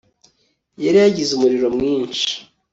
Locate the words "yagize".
1.03-1.31